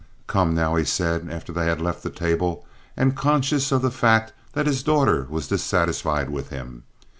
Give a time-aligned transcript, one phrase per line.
[0.25, 2.65] "Come now," he said, after they had left the table,
[2.97, 6.85] and conscious of the fact that his daughter was dissatisfied with him.